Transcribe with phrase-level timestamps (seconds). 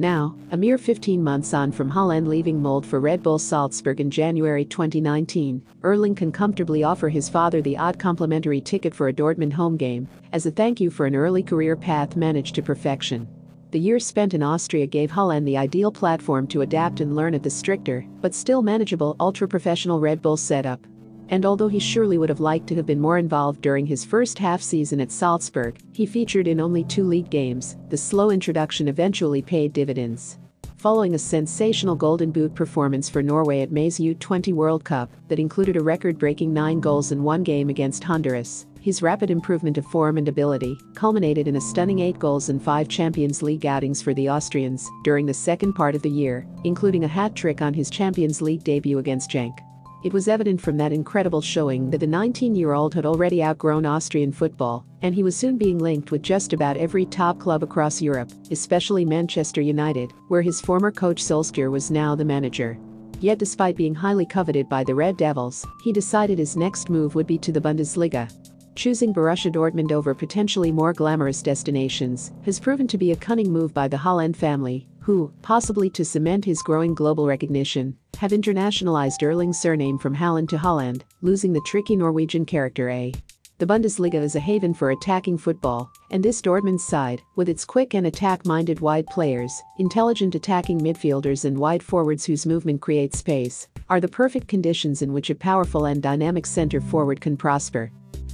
[0.00, 4.10] Now, a mere 15 months on from Haaland leaving Molde for Red Bull Salzburg in
[4.10, 9.52] January 2019, Erling can comfortably offer his father the odd complimentary ticket for a Dortmund
[9.52, 13.28] home game as a thank you for an early career path managed to perfection.
[13.72, 17.42] The years spent in Austria gave Haaland the ideal platform to adapt and learn at
[17.42, 20.86] the stricter, but still manageable ultra-professional Red Bull setup.
[21.30, 24.38] And although he surely would have liked to have been more involved during his first
[24.38, 27.76] half season at Salzburg, he featured in only two league games.
[27.88, 30.38] The slow introduction eventually paid dividends.
[30.76, 35.76] Following a sensational Golden Boot performance for Norway at May's U20 World Cup that included
[35.76, 40.16] a record breaking nine goals in one game against Honduras, his rapid improvement of form
[40.16, 44.30] and ability culminated in a stunning 8 goals and 5 Champions League outings for the
[44.30, 48.40] Austrians during the second part of the year, including a hat trick on his Champions
[48.40, 49.58] League debut against Genk.
[50.02, 53.84] It was evident from that incredible showing that the 19 year old had already outgrown
[53.84, 58.00] Austrian football, and he was soon being linked with just about every top club across
[58.00, 62.78] Europe, especially Manchester United, where his former coach Solskjaer was now the manager.
[63.20, 67.26] Yet, despite being highly coveted by the Red Devils, he decided his next move would
[67.26, 68.32] be to the Bundesliga.
[68.76, 73.74] Choosing Borussia Dortmund over potentially more glamorous destinations has proven to be a cunning move
[73.74, 79.58] by the Haaland family, who, possibly to cement his growing global recognition, have internationalized Erling's
[79.58, 83.12] surname from Haaland to Holland, losing the tricky Norwegian character A.
[83.58, 87.94] The Bundesliga is a haven for attacking football, and this Dortmund side, with its quick
[87.94, 94.00] and attack-minded wide players, intelligent attacking midfielders and wide forwards whose movement creates space, are
[94.00, 97.90] the perfect conditions in which a powerful and dynamic center forward can prosper.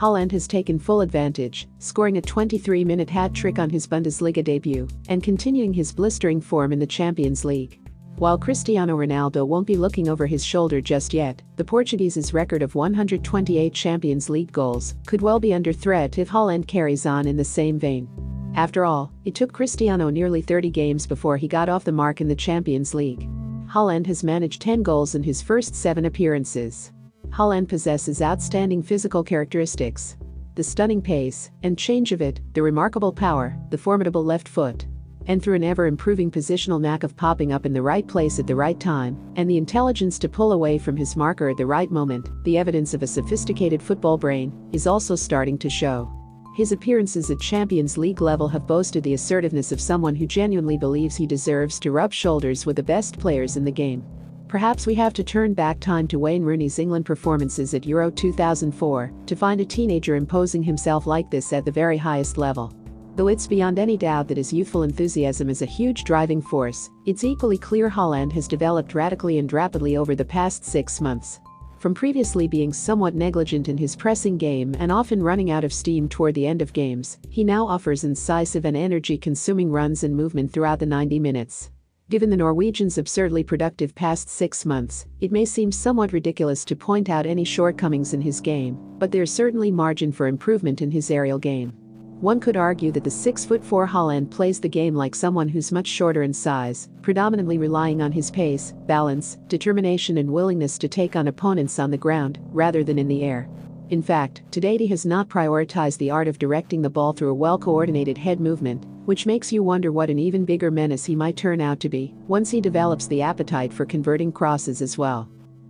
[0.00, 5.74] Haaland has taken full advantage, scoring a 23-minute hat-trick on his Bundesliga debut and continuing
[5.74, 7.78] his blistering form in the Champions League.
[8.16, 12.74] While Cristiano Ronaldo won't be looking over his shoulder just yet, the Portuguese's record of
[12.74, 17.44] 128 Champions League goals could well be under threat if Haaland carries on in the
[17.44, 18.08] same vein.
[18.56, 22.28] After all, it took Cristiano nearly 30 games before he got off the mark in
[22.28, 23.28] the Champions League.
[23.68, 26.90] Haaland has managed 10 goals in his first seven appearances.
[27.30, 30.16] Haaland possesses outstanding physical characteristics.
[30.56, 34.86] The stunning pace and change of it, the remarkable power, the formidable left foot.
[35.26, 38.46] And through an ever improving positional knack of popping up in the right place at
[38.46, 41.90] the right time, and the intelligence to pull away from his marker at the right
[41.90, 46.10] moment, the evidence of a sophisticated football brain is also starting to show.
[46.56, 51.16] His appearances at Champions League level have boasted the assertiveness of someone who genuinely believes
[51.16, 54.04] he deserves to rub shoulders with the best players in the game.
[54.50, 59.12] Perhaps we have to turn back time to Wayne Rooney's England performances at Euro 2004
[59.26, 62.74] to find a teenager imposing himself like this at the very highest level.
[63.14, 67.22] Though it's beyond any doubt that his youthful enthusiasm is a huge driving force, it's
[67.22, 71.38] equally clear Haaland has developed radically and rapidly over the past six months.
[71.78, 76.08] From previously being somewhat negligent in his pressing game and often running out of steam
[76.08, 80.52] toward the end of games, he now offers incisive and energy consuming runs and movement
[80.52, 81.70] throughout the 90 minutes.
[82.10, 87.08] Given the Norwegians' absurdly productive past six months, it may seem somewhat ridiculous to point
[87.08, 91.38] out any shortcomings in his game, but there's certainly margin for improvement in his aerial
[91.38, 91.70] game.
[92.18, 96.24] One could argue that the 6'4 Haaland plays the game like someone who's much shorter
[96.24, 101.78] in size, predominantly relying on his pace, balance, determination, and willingness to take on opponents
[101.78, 103.48] on the ground rather than in the air.
[103.90, 107.30] In fact, to date he has not prioritized the art of directing the ball through
[107.30, 111.36] a well-coordinated head movement, which makes you wonder what an even bigger menace he might
[111.36, 115.28] turn out to be once he develops the appetite for converting crosses as well.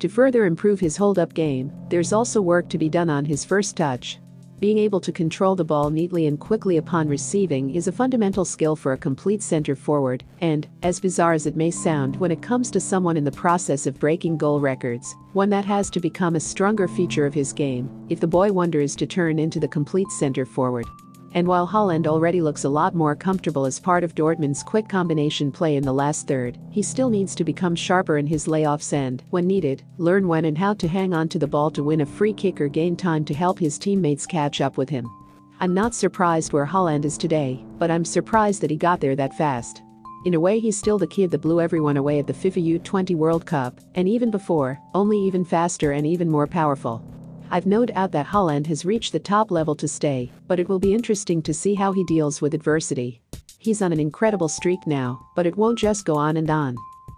[0.00, 3.78] To further improve his hold-up game, there's also work to be done on his first
[3.78, 4.18] touch,
[4.62, 8.76] being able to control the ball neatly and quickly upon receiving is a fundamental skill
[8.76, 12.70] for a complete center forward, and, as bizarre as it may sound when it comes
[12.70, 16.40] to someone in the process of breaking goal records, one that has to become a
[16.40, 20.12] stronger feature of his game if the boy wonder is to turn into the complete
[20.12, 20.86] center forward.
[21.34, 25.50] And while Haaland already looks a lot more comfortable as part of Dortmund's quick combination
[25.50, 29.24] play in the last third, he still needs to become sharper in his layoffs and,
[29.30, 32.06] when needed, learn when and how to hang on to the ball to win a
[32.06, 35.08] free kick or gain time to help his teammates catch up with him.
[35.60, 39.36] I'm not surprised where Haaland is today, but I'm surprised that he got there that
[39.38, 39.82] fast.
[40.24, 43.16] In a way, he's still the kid that blew everyone away at the FIFA U20
[43.16, 47.02] World Cup, and even before, only even faster and even more powerful.
[47.52, 50.78] I've no doubt that Haaland has reached the top level to stay, but it will
[50.78, 53.20] be interesting to see how he deals with adversity.
[53.58, 56.76] He's on an incredible streak now, but it won't just go on and on.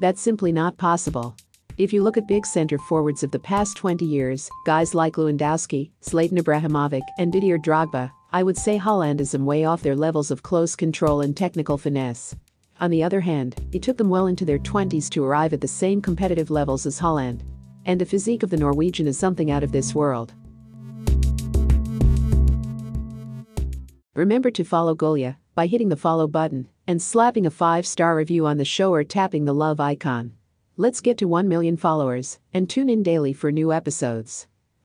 [0.00, 1.36] That's simply not possible.
[1.78, 5.92] If you look at big center forwards of the past 20 years, guys like Lewandowski,
[6.02, 10.42] Zlatan Ibrahimovic, and Didier Drogba, I would say Haaland is way off their levels of
[10.42, 12.34] close control and technical finesse.
[12.80, 15.68] On the other hand, it took them well into their 20s to arrive at the
[15.68, 17.42] same competitive levels as Haaland
[17.86, 20.34] and the physique of the Norwegian is something out of this world.
[24.14, 28.56] Remember to follow Golia by hitting the follow button and slapping a 5-star review on
[28.58, 30.32] the show or tapping the love icon.
[30.76, 34.46] Let's get to 1 million followers and tune in daily for new episodes.